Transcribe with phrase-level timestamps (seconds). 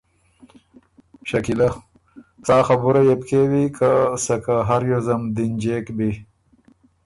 [1.29, 1.67] شکیلۀ:
[2.45, 3.89] سا خبُره يې بو کېوی که
[4.23, 6.11] سکه هر ریوزم دِنجېک بی۔